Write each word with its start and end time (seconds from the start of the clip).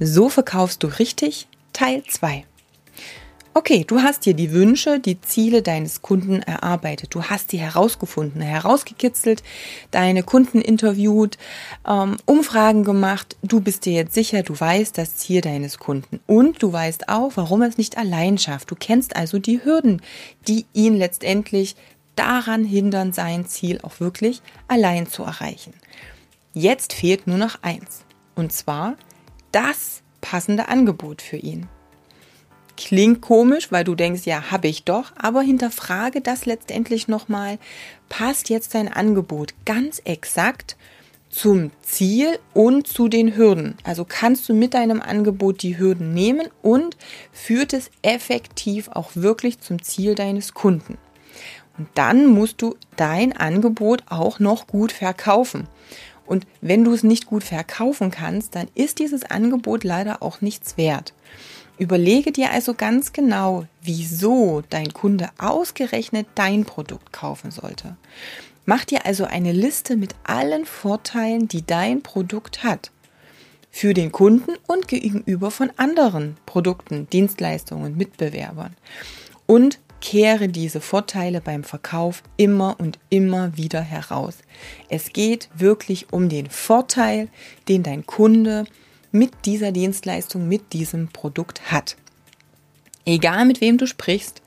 So 0.00 0.28
verkaufst 0.28 0.82
du 0.82 0.86
richtig 0.86 1.48
Teil 1.72 2.04
2. 2.04 2.44
Okay, 3.54 3.82
du 3.84 4.02
hast 4.02 4.24
dir 4.24 4.34
die 4.34 4.52
Wünsche, 4.52 5.00
die 5.00 5.20
Ziele 5.20 5.62
deines 5.62 6.00
Kunden 6.00 6.42
erarbeitet. 6.42 7.12
Du 7.12 7.24
hast 7.24 7.50
sie 7.50 7.58
herausgefunden, 7.58 8.40
herausgekitzelt, 8.40 9.42
deine 9.90 10.22
Kunden 10.22 10.60
interviewt, 10.60 11.38
ähm, 11.84 12.18
Umfragen 12.24 12.84
gemacht. 12.84 13.36
Du 13.42 13.60
bist 13.60 13.84
dir 13.84 13.94
jetzt 13.94 14.14
sicher, 14.14 14.44
du 14.44 14.58
weißt 14.58 14.96
das 14.96 15.16
Ziel 15.16 15.40
deines 15.40 15.78
Kunden. 15.78 16.20
Und 16.28 16.62
du 16.62 16.72
weißt 16.72 17.08
auch, 17.08 17.32
warum 17.34 17.62
er 17.62 17.68
es 17.68 17.78
nicht 17.78 17.98
allein 17.98 18.38
schafft. 18.38 18.70
Du 18.70 18.76
kennst 18.76 19.16
also 19.16 19.40
die 19.40 19.64
Hürden, 19.64 20.02
die 20.46 20.66
ihn 20.72 20.94
letztendlich 20.94 21.74
daran 22.14 22.64
hindern, 22.64 23.12
sein 23.12 23.46
Ziel 23.46 23.80
auch 23.82 23.98
wirklich 23.98 24.40
allein 24.68 25.08
zu 25.08 25.24
erreichen. 25.24 25.74
Jetzt 26.54 26.92
fehlt 26.92 27.26
nur 27.26 27.38
noch 27.38 27.62
eins. 27.62 28.04
Und 28.36 28.52
zwar 28.52 28.94
das 29.52 30.02
passende 30.20 30.68
Angebot 30.68 31.22
für 31.22 31.36
ihn. 31.36 31.68
Klingt 32.76 33.22
komisch, 33.22 33.72
weil 33.72 33.82
du 33.82 33.96
denkst, 33.96 34.22
ja, 34.24 34.52
habe 34.52 34.68
ich 34.68 34.84
doch, 34.84 35.12
aber 35.16 35.42
hinterfrage 35.42 36.20
das 36.20 36.46
letztendlich 36.46 37.08
nochmal. 37.08 37.58
Passt 38.08 38.50
jetzt 38.50 38.74
dein 38.74 38.86
Angebot 38.86 39.52
ganz 39.64 40.00
exakt 40.04 40.76
zum 41.28 41.72
Ziel 41.82 42.38
und 42.54 42.86
zu 42.86 43.08
den 43.08 43.36
Hürden? 43.36 43.76
Also 43.82 44.04
kannst 44.04 44.48
du 44.48 44.54
mit 44.54 44.74
deinem 44.74 45.02
Angebot 45.02 45.62
die 45.62 45.76
Hürden 45.76 46.14
nehmen 46.14 46.48
und 46.62 46.96
führt 47.32 47.72
es 47.72 47.90
effektiv 48.02 48.88
auch 48.88 49.10
wirklich 49.14 49.60
zum 49.60 49.82
Ziel 49.82 50.14
deines 50.14 50.54
Kunden? 50.54 50.98
Und 51.78 51.88
dann 51.94 52.26
musst 52.26 52.60
du 52.62 52.76
dein 52.96 53.36
Angebot 53.36 54.02
auch 54.08 54.40
noch 54.40 54.66
gut 54.66 54.92
verkaufen. 54.92 55.68
Und 56.28 56.46
wenn 56.60 56.84
du 56.84 56.92
es 56.92 57.02
nicht 57.02 57.26
gut 57.26 57.42
verkaufen 57.42 58.10
kannst, 58.10 58.54
dann 58.54 58.68
ist 58.74 58.98
dieses 58.98 59.24
Angebot 59.24 59.82
leider 59.82 60.22
auch 60.22 60.42
nichts 60.42 60.76
wert. 60.76 61.14
Überlege 61.78 62.32
dir 62.32 62.50
also 62.50 62.74
ganz 62.74 63.12
genau, 63.12 63.64
wieso 63.82 64.62
dein 64.68 64.92
Kunde 64.92 65.30
ausgerechnet 65.38 66.26
dein 66.34 66.64
Produkt 66.64 67.12
kaufen 67.12 67.50
sollte. 67.50 67.96
Mach 68.66 68.84
dir 68.84 69.06
also 69.06 69.24
eine 69.24 69.52
Liste 69.52 69.96
mit 69.96 70.14
allen 70.24 70.66
Vorteilen, 70.66 71.48
die 71.48 71.64
dein 71.64 72.02
Produkt 72.02 72.62
hat. 72.62 72.90
Für 73.70 73.94
den 73.94 74.12
Kunden 74.12 74.52
und 74.66 74.88
gegenüber 74.88 75.50
von 75.50 75.70
anderen 75.76 76.36
Produkten, 76.44 77.08
Dienstleistungen, 77.10 77.96
Mitbewerbern. 77.96 78.74
Und 79.46 79.78
kehre 80.00 80.48
diese 80.48 80.80
Vorteile 80.80 81.40
beim 81.40 81.64
Verkauf 81.64 82.22
immer 82.36 82.76
und 82.78 82.98
immer 83.10 83.56
wieder 83.56 83.80
heraus. 83.80 84.38
Es 84.88 85.12
geht 85.12 85.48
wirklich 85.54 86.12
um 86.12 86.28
den 86.28 86.48
Vorteil, 86.50 87.28
den 87.68 87.82
dein 87.82 88.06
Kunde 88.06 88.64
mit 89.10 89.32
dieser 89.44 89.72
Dienstleistung, 89.72 90.48
mit 90.48 90.72
diesem 90.72 91.08
Produkt 91.08 91.72
hat. 91.72 91.96
Egal 93.04 93.46
mit 93.46 93.60
wem 93.60 93.78
du 93.78 93.86
sprichst, 93.86 94.42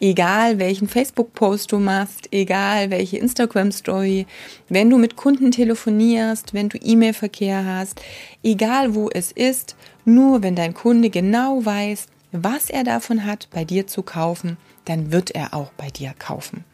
egal 0.00 0.58
welchen 0.58 0.88
Facebook-Post 0.88 1.72
du 1.72 1.78
machst, 1.78 2.28
egal 2.32 2.90
welche 2.90 3.16
Instagram-Story, 3.16 4.26
wenn 4.68 4.90
du 4.90 4.98
mit 4.98 5.16
Kunden 5.16 5.50
telefonierst, 5.50 6.52
wenn 6.52 6.68
du 6.68 6.78
E-Mail-Verkehr 6.78 7.64
hast, 7.64 8.02
egal 8.42 8.94
wo 8.94 9.08
es 9.08 9.32
ist, 9.32 9.76
nur 10.04 10.42
wenn 10.42 10.54
dein 10.54 10.74
Kunde 10.74 11.08
genau 11.08 11.64
weiß, 11.64 12.08
was 12.42 12.68
er 12.68 12.84
davon 12.84 13.24
hat, 13.24 13.48
bei 13.50 13.64
dir 13.64 13.86
zu 13.86 14.02
kaufen, 14.02 14.56
dann 14.84 15.12
wird 15.12 15.30
er 15.30 15.54
auch 15.54 15.72
bei 15.72 15.88
dir 15.88 16.14
kaufen. 16.18 16.64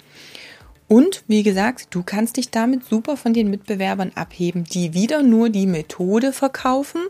Und 0.88 1.22
wie 1.28 1.44
gesagt, 1.44 1.88
du 1.90 2.02
kannst 2.02 2.36
dich 2.36 2.50
damit 2.50 2.84
super 2.84 3.16
von 3.16 3.32
den 3.32 3.48
Mitbewerbern 3.48 4.10
abheben, 4.16 4.64
die 4.64 4.92
wieder 4.92 5.22
nur 5.22 5.48
die 5.48 5.68
Methode 5.68 6.32
verkaufen, 6.32 7.02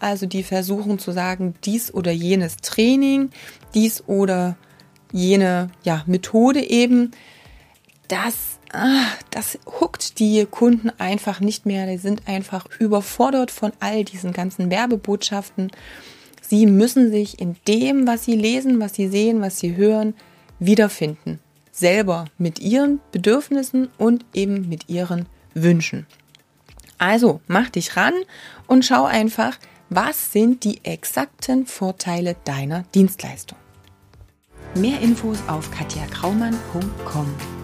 also 0.00 0.26
die 0.26 0.42
versuchen 0.42 0.98
zu 0.98 1.12
sagen, 1.12 1.54
dies 1.64 1.94
oder 1.94 2.10
jenes 2.10 2.56
Training, 2.56 3.30
dies 3.74 4.02
oder 4.08 4.56
jene 5.12 5.70
ja, 5.84 6.02
Methode 6.06 6.68
eben, 6.68 7.12
das, 8.08 8.58
ah, 8.72 9.06
das 9.30 9.58
huckt 9.80 10.18
die 10.18 10.44
Kunden 10.50 10.90
einfach 10.98 11.40
nicht 11.40 11.64
mehr. 11.64 11.86
Die 11.86 11.98
sind 11.98 12.26
einfach 12.26 12.66
überfordert 12.80 13.50
von 13.50 13.72
all 13.78 14.04
diesen 14.04 14.32
ganzen 14.32 14.68
Werbebotschaften. 14.70 15.70
Sie 16.52 16.66
müssen 16.66 17.10
sich 17.10 17.40
in 17.40 17.56
dem, 17.66 18.06
was 18.06 18.26
sie 18.26 18.36
lesen, 18.36 18.78
was 18.78 18.92
sie 18.92 19.08
sehen, 19.08 19.40
was 19.40 19.58
sie 19.58 19.74
hören, 19.74 20.12
wiederfinden. 20.58 21.40
Selber 21.70 22.26
mit 22.36 22.58
ihren 22.58 23.00
Bedürfnissen 23.10 23.88
und 23.96 24.26
eben 24.34 24.68
mit 24.68 24.90
ihren 24.90 25.24
Wünschen. 25.54 26.06
Also 26.98 27.40
mach 27.46 27.70
dich 27.70 27.96
ran 27.96 28.12
und 28.66 28.84
schau 28.84 29.06
einfach, 29.06 29.58
was 29.88 30.30
sind 30.30 30.64
die 30.64 30.84
exakten 30.84 31.64
Vorteile 31.64 32.36
deiner 32.44 32.84
Dienstleistung. 32.94 33.56
Mehr 34.74 35.00
Infos 35.00 35.38
auf 35.48 35.70
katjakraumann.com. 35.70 37.61